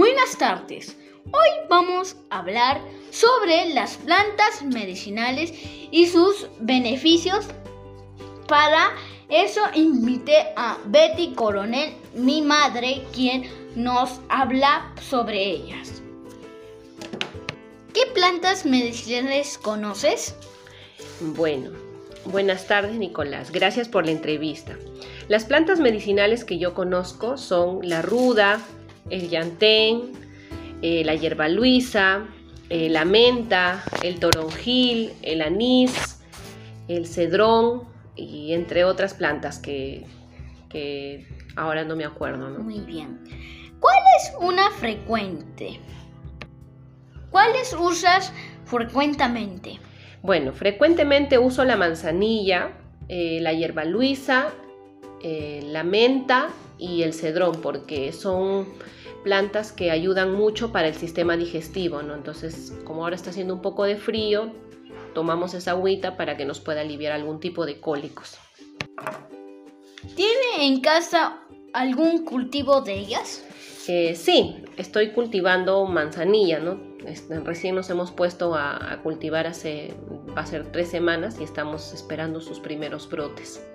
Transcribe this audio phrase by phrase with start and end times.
[0.00, 0.96] Buenas tardes.
[1.26, 5.52] Hoy vamos a hablar sobre las plantas medicinales
[5.90, 7.44] y sus beneficios.
[8.48, 8.92] Para
[9.28, 13.44] eso invité a Betty Coronel, mi madre, quien
[13.76, 16.00] nos habla sobre ellas.
[17.92, 20.34] ¿Qué plantas medicinales conoces?
[21.20, 21.72] Bueno,
[22.24, 24.78] buenas tardes Nicolás, gracias por la entrevista.
[25.28, 28.64] Las plantas medicinales que yo conozco son la ruda,
[29.08, 30.12] el llantén,
[30.82, 32.26] eh, la hierba luisa,
[32.68, 36.20] eh, la menta, el toronjil, el anís,
[36.88, 37.84] el cedrón
[38.16, 40.06] y entre otras plantas que,
[40.68, 42.48] que ahora no me acuerdo.
[42.62, 43.20] Muy bien.
[43.80, 45.80] ¿Cuál es una frecuente?
[47.30, 48.32] ¿Cuáles usas
[48.64, 49.78] frecuentemente?
[50.22, 52.72] Bueno, frecuentemente uso la manzanilla,
[53.08, 54.52] eh, la hierba luisa,
[55.22, 56.48] la menta
[56.80, 58.68] y el cedrón porque son
[59.22, 62.14] plantas que ayudan mucho para el sistema digestivo, ¿no?
[62.14, 64.52] Entonces, como ahora está haciendo un poco de frío,
[65.14, 68.38] tomamos esa agüita para que nos pueda aliviar algún tipo de cólicos.
[70.16, 71.40] ¿Tiene en casa
[71.72, 73.44] algún cultivo de ellas?
[73.88, 76.90] Eh, sí, estoy cultivando manzanilla, ¿no?
[77.44, 79.94] recién nos hemos puesto a, a cultivar hace,
[80.36, 83.66] va a ser tres semanas y estamos esperando sus primeros brotes.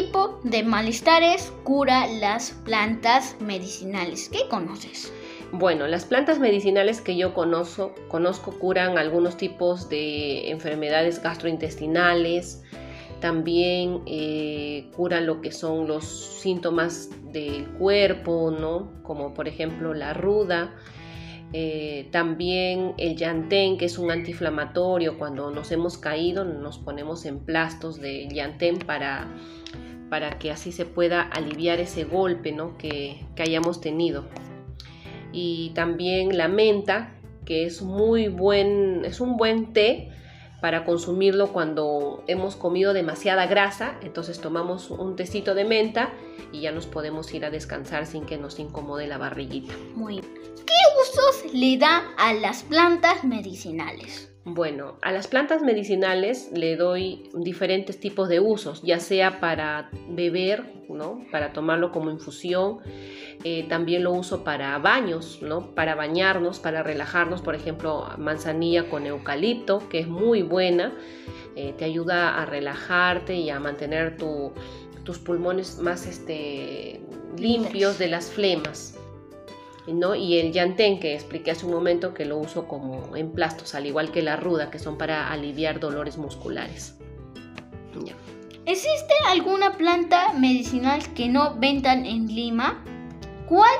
[0.00, 4.30] ¿Qué tipo de malestares cura las plantas medicinales?
[4.30, 5.12] ¿Qué conoces?
[5.52, 12.62] Bueno, las plantas medicinales que yo conozco, conozco curan algunos tipos de enfermedades gastrointestinales,
[13.20, 19.02] también eh, curan lo que son los síntomas del cuerpo, ¿no?
[19.02, 20.74] Como por ejemplo la ruda,
[21.52, 27.40] eh, también el llantén, que es un antiinflamatorio, cuando nos hemos caído nos ponemos en
[27.40, 29.28] plastos de llantén para,
[30.10, 32.76] para que así se pueda aliviar ese golpe ¿no?
[32.76, 34.26] que, que hayamos tenido.
[35.32, 37.14] Y también la menta,
[37.46, 40.10] que es muy buen, es un buen té
[40.60, 43.98] para consumirlo cuando hemos comido demasiada grasa.
[44.02, 46.10] Entonces tomamos un tecito de menta
[46.52, 49.72] y ya nos podemos ir a descansar sin que nos incomode la barriguita.
[49.94, 54.32] Muy ¿Qué usos le da a las plantas medicinales?
[54.44, 60.64] Bueno, a las plantas medicinales le doy diferentes tipos de usos, ya sea para beber,
[60.88, 61.26] ¿no?
[61.30, 62.78] Para tomarlo como infusión,
[63.44, 65.74] eh, también lo uso para baños, ¿no?
[65.74, 70.94] Para bañarnos, para relajarnos, por ejemplo, manzanilla con eucalipto, que es muy buena,
[71.54, 76.98] eh, te ayuda a relajarte y a mantener tus pulmones más este,
[77.36, 78.96] limpios de las flemas.
[80.16, 83.86] Y el llantén, que expliqué hace un momento que lo uso como en plastos, al
[83.86, 86.96] igual que la ruda, que son para aliviar dolores musculares.
[88.66, 92.84] ¿Existe alguna planta medicinal que no vendan en Lima?
[93.48, 93.74] ¿Cuál?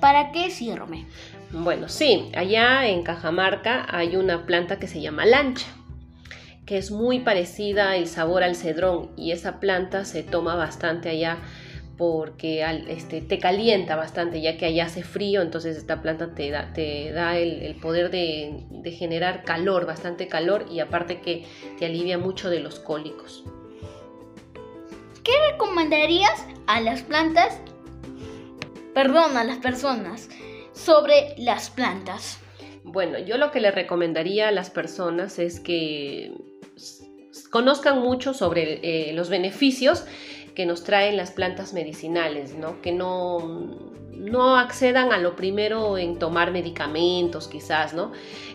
[0.00, 1.06] ¿Para qué sirve?
[1.50, 5.66] Bueno, sí, allá en Cajamarca hay una planta que se llama lancha,
[6.66, 11.38] que es muy parecida el sabor al cedrón y esa planta se toma bastante allá
[11.96, 16.72] porque este, te calienta bastante, ya que allá hace frío, entonces esta planta te da,
[16.72, 21.46] te da el, poder de, generar calor, bastante calor, y aparte que
[21.78, 23.44] te alivia mucho de los cólicos.
[25.24, 27.60] ¿Qué recomendarías a las plantas,
[28.94, 30.28] perdón, a las personas,
[30.72, 32.38] sobre las plantas?
[32.84, 36.32] Bueno, yo lo que le recomendaría a las personas es que
[37.50, 40.04] conozcan mucho sobre eh, los beneficios
[40.56, 42.80] que nos traen las plantas medicinales, ¿no?
[42.80, 43.38] Que no,
[44.10, 48.10] no accedan a lo primero en tomar medicamentos quizás, ¿no?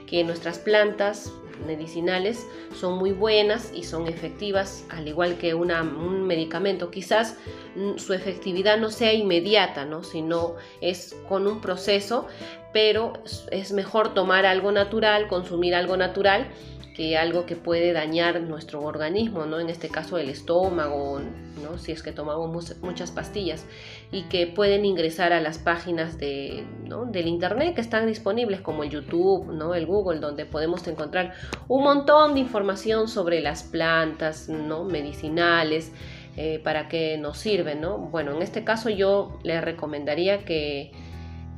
[0.07, 1.31] Que nuestras plantas
[1.65, 6.89] medicinales son muy buenas y son efectivas, al igual que un medicamento.
[6.89, 7.37] Quizás
[7.75, 10.03] mm, su efectividad no sea inmediata, ¿no?
[10.03, 12.27] sino es con un proceso,
[12.73, 13.13] pero
[13.51, 16.47] es mejor tomar algo natural, consumir algo natural
[16.95, 19.59] que algo que puede dañar nuestro organismo, ¿no?
[19.59, 21.21] En este caso el estómago,
[21.63, 21.77] ¿no?
[21.77, 23.65] Si es que tomamos muchas pastillas
[24.11, 26.65] y que pueden ingresar a las páginas de,
[27.11, 29.73] del internet que están disponibles como el YouTube, ¿no?
[29.73, 31.33] El Google, donde podemos encontrar
[31.67, 34.83] un montón de información sobre las plantas, ¿no?
[34.83, 35.93] Medicinales,
[36.37, 37.97] eh, para qué nos sirven, ¿no?
[37.97, 40.91] Bueno, en este caso yo les recomendaría que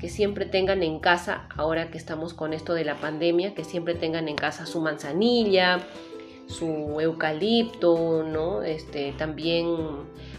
[0.03, 3.95] que siempre tengan en casa, ahora que estamos con esto de la pandemia, que siempre
[3.95, 5.79] tengan en casa su manzanilla,
[6.45, 8.63] su eucalipto, ¿no?
[8.63, 9.65] Este, también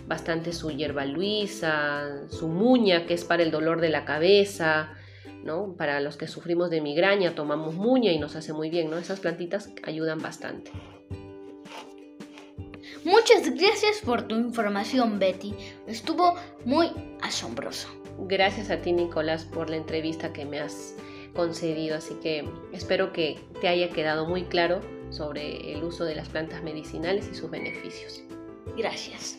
[0.07, 4.93] bastante su hierba luisa, su muña, que es para el dolor de la cabeza,
[5.45, 5.73] ¿no?
[5.79, 8.99] Para los que sufrimos de migraña, tomamos muña y nos hace muy bien, ¿no?
[8.99, 10.73] Esas plantitas ayudan bastante.
[13.03, 15.55] Muchas gracias por tu información, Betty.
[15.87, 16.35] Estuvo
[16.67, 16.91] muy
[17.23, 18.04] asombroso.
[18.19, 20.95] Gracias a ti, Nicolás, por la entrevista que me has
[21.35, 24.81] concedido, así que espero que te haya quedado muy claro
[25.11, 28.23] sobre el uso de las plantas medicinales y sus beneficios.
[28.77, 29.39] Gracias.